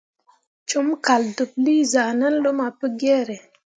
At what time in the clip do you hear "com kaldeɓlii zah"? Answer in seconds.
0.71-2.09